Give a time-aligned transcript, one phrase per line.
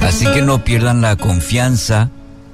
[0.00, 2.10] Así que no pierdan la confianza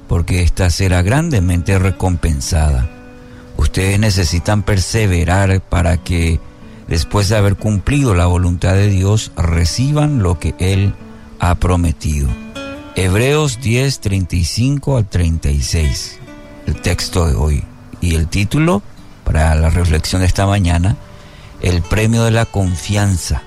[0.07, 2.89] porque ésta será grandemente recompensada.
[3.57, 6.39] Ustedes necesitan perseverar para que
[6.87, 10.93] después de haber cumplido la voluntad de Dios reciban lo que Él
[11.39, 12.29] ha prometido.
[12.95, 16.19] Hebreos 10, 35 al 36,
[16.67, 17.63] el texto de hoy.
[18.01, 18.83] Y el título
[19.23, 20.97] para la reflexión de esta mañana,
[21.61, 23.41] el premio de la confianza.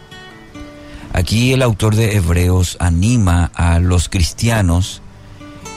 [1.17, 5.01] Aquí el autor de Hebreos anima a los cristianos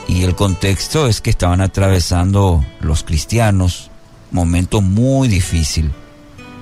[0.06, 3.90] y el contexto es que estaban atravesando los cristianos
[4.30, 5.92] momento muy difícil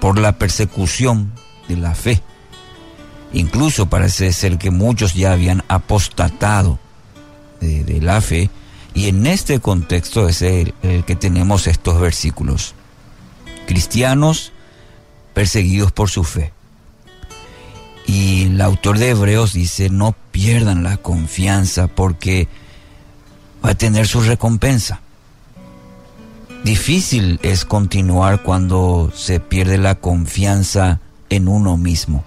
[0.00, 1.32] por la persecución
[1.66, 2.22] de la fe.
[3.32, 6.78] Incluso parece ser que muchos ya habían apostatado
[7.60, 8.48] de, la fe
[8.94, 10.72] y en este contexto es el
[11.04, 12.76] que tenemos estos versículos.
[13.66, 14.52] Cristianos
[15.34, 16.52] perseguidos por su fe.
[18.08, 22.48] Y el autor de Hebreos dice, no pierdan la confianza porque
[23.62, 25.02] va a tener su recompensa.
[26.64, 32.24] Difícil es continuar cuando se pierde la confianza en uno mismo.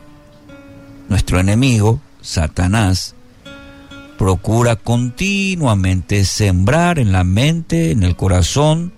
[1.09, 3.15] Nuestro enemigo, Satanás,
[4.19, 8.93] procura continuamente sembrar en la mente, en el corazón,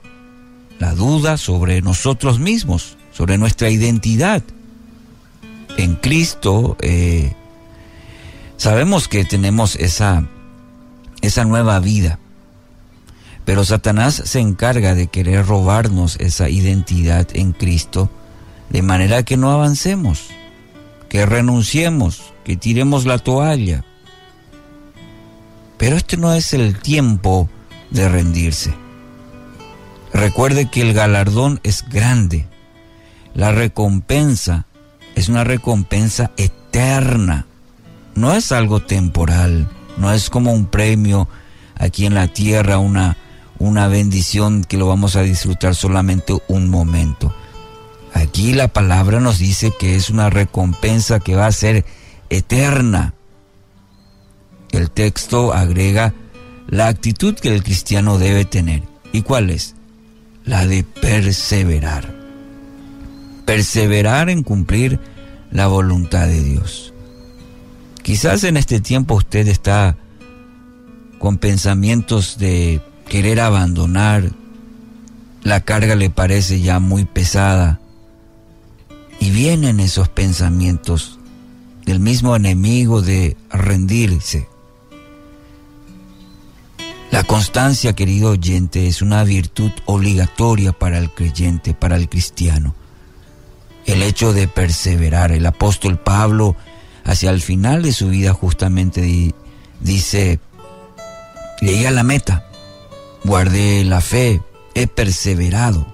[0.79, 4.43] la duda sobre nosotros mismos, sobre nuestra identidad
[5.77, 7.33] en Cristo, eh,
[8.57, 10.25] sabemos que tenemos esa,
[11.21, 12.19] esa nueva vida.
[13.45, 18.09] Pero Satanás se encarga de querer robarnos esa identidad en Cristo
[18.69, 20.29] de manera que no avancemos,
[21.09, 23.83] que renunciemos, que tiremos la toalla.
[25.77, 27.49] Pero este no es el tiempo
[27.91, 28.73] de rendirse.
[30.13, 32.47] Recuerde que el galardón es grande.
[33.33, 34.67] La recompensa
[35.15, 37.45] es una recompensa eterna.
[38.15, 41.27] No es algo temporal, no es como un premio
[41.75, 43.17] aquí en la tierra, una,
[43.59, 47.33] una bendición que lo vamos a disfrutar solamente un momento.
[48.13, 51.85] Aquí la palabra nos dice que es una recompensa que va a ser
[52.29, 53.15] eterna.
[54.71, 56.13] El texto agrega
[56.67, 58.83] la actitud que el cristiano debe tener.
[59.11, 59.75] ¿Y cuál es?
[60.45, 62.22] La de perseverar
[63.53, 64.99] perseverar en cumplir
[65.51, 66.91] la voluntad de Dios.
[68.01, 69.95] Quizás en este tiempo usted está
[71.19, 74.31] con pensamientos de querer abandonar,
[75.43, 77.79] la carga le parece ya muy pesada
[79.19, 81.19] y vienen esos pensamientos
[81.85, 84.47] del mismo enemigo de rendirse.
[87.11, 92.73] La constancia, querido oyente, es una virtud obligatoria para el creyente, para el cristiano
[93.85, 95.31] el hecho de perseverar.
[95.31, 96.55] El apóstol Pablo,
[97.03, 99.33] hacia el final de su vida, justamente
[99.79, 100.39] dice,
[101.61, 102.45] llegué a la meta,
[103.23, 104.41] guardé la fe,
[104.75, 105.87] he perseverado.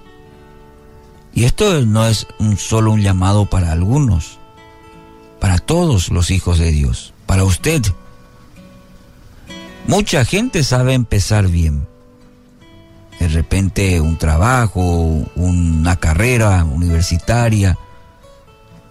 [1.32, 4.38] Y esto no es un solo un llamado para algunos,
[5.38, 7.82] para todos los hijos de Dios, para usted.
[9.86, 11.86] Mucha gente sabe empezar bien,
[13.20, 14.80] de repente un trabajo,
[15.36, 17.76] una carrera universitaria,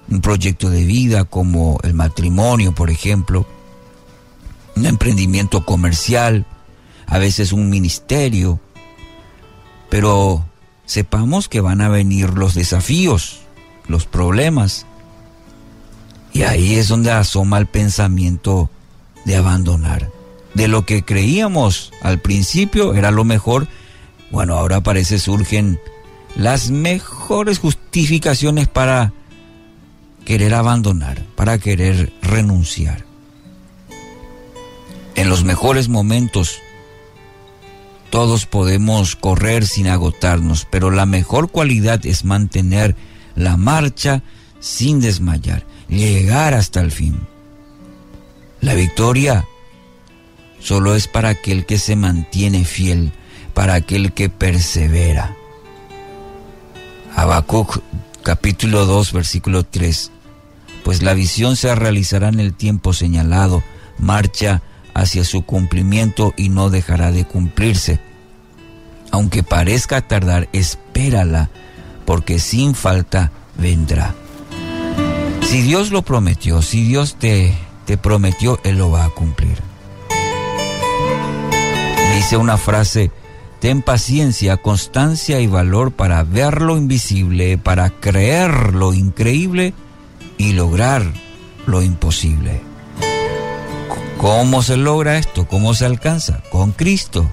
[0.07, 3.47] un proyecto de vida como el matrimonio, por ejemplo,
[4.75, 6.45] un emprendimiento comercial,
[7.07, 8.59] a veces un ministerio,
[9.89, 10.45] pero
[10.85, 13.39] sepamos que van a venir los desafíos,
[13.87, 14.85] los problemas,
[16.33, 18.69] y ahí es donde asoma el pensamiento
[19.25, 20.11] de abandonar.
[20.53, 23.67] De lo que creíamos al principio era lo mejor,
[24.31, 25.79] bueno, ahora parece surgen
[26.35, 29.13] las mejores justificaciones para
[30.25, 33.05] querer abandonar, para querer renunciar.
[35.15, 36.59] En los mejores momentos
[38.09, 42.95] todos podemos correr sin agotarnos, pero la mejor cualidad es mantener
[43.35, 44.23] la marcha
[44.59, 47.19] sin desmayar, llegar hasta el fin.
[48.61, 49.45] La victoria
[50.59, 53.13] solo es para aquel que se mantiene fiel
[53.59, 55.35] para aquel que persevera.
[57.13, 57.81] Habacuc
[58.23, 60.13] capítulo 2 versículo 3.
[60.85, 63.61] Pues la visión se realizará en el tiempo señalado,
[63.97, 64.61] marcha
[64.93, 67.99] hacia su cumplimiento y no dejará de cumplirse.
[69.11, 71.49] Aunque parezca tardar, espérala,
[72.05, 74.15] porque sin falta vendrá.
[75.41, 79.57] Si Dios lo prometió, si Dios te, te prometió, Él lo va a cumplir.
[82.15, 83.11] Dice una frase
[83.59, 89.73] Ten paciencia, constancia y valor para ver lo invisible, para creer lo increíble
[90.37, 91.03] y lograr
[91.65, 92.61] lo imposible.
[94.17, 95.45] ¿Cómo se logra esto?
[95.47, 96.41] ¿Cómo se alcanza?
[96.51, 97.29] Con Cristo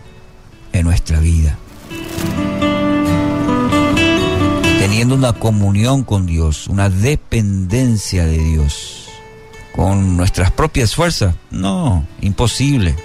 [0.72, 1.56] en nuestra vida.
[4.80, 9.08] Teniendo una comunión con Dios, una dependencia de Dios.
[9.74, 11.34] ¿Con nuestras propias fuerzas?
[11.50, 12.96] No, imposible.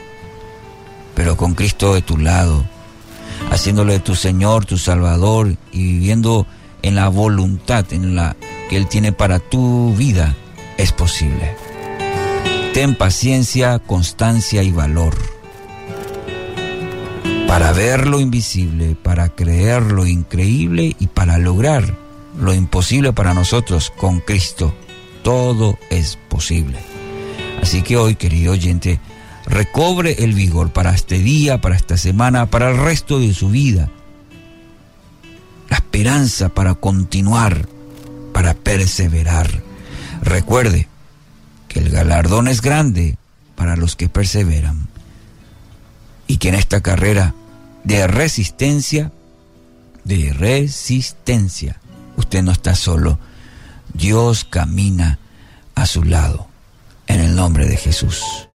[1.15, 2.63] Pero con Cristo de tu lado,
[3.51, 6.47] haciéndole tu Señor, tu Salvador y viviendo
[6.81, 8.35] en la voluntad en la
[8.69, 10.35] que Él tiene para tu vida,
[10.77, 11.55] es posible.
[12.73, 15.15] Ten paciencia, constancia y valor
[17.51, 21.97] para ver lo invisible, para creer lo increíble y para lograr
[22.39, 24.73] lo imposible para nosotros con Cristo.
[25.21, 26.79] Todo es posible.
[27.61, 29.01] Así que hoy, querido oyente,
[29.45, 33.89] recobre el vigor para este día, para esta semana, para el resto de su vida.
[35.69, 37.67] La esperanza para continuar,
[38.33, 39.61] para perseverar.
[40.21, 40.87] Recuerde
[41.67, 43.17] que el galardón es grande
[43.55, 44.87] para los que perseveran
[46.27, 47.35] y que en esta carrera
[47.83, 49.11] de resistencia,
[50.03, 51.79] de resistencia,
[52.17, 53.19] usted no está solo.
[53.93, 55.19] Dios camina
[55.75, 56.47] a su lado
[57.07, 58.47] en el nombre de Jesús.